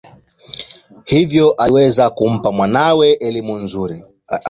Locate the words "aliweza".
1.53-2.09